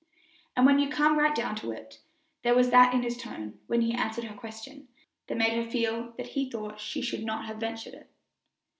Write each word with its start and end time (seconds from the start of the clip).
And 0.55 0.65
when 0.65 0.79
you 0.79 0.89
come 0.89 1.19
right 1.19 1.35
down 1.35 1.55
to 1.57 1.69
it, 1.69 1.99
there 2.41 2.55
was 2.55 2.71
that 2.71 2.91
in 2.91 3.03
his 3.03 3.15
tone, 3.19 3.59
when 3.67 3.81
he 3.81 3.93
answered 3.93 4.23
her 4.23 4.35
question, 4.35 4.87
that 5.27 5.37
made 5.37 5.53
her 5.53 5.69
feel 5.69 6.13
that 6.17 6.29
he 6.29 6.49
thought 6.49 6.79
she 6.79 7.03
should 7.03 7.23
not 7.23 7.45
have 7.45 7.57
ventured 7.59 7.93
it. 7.93 8.09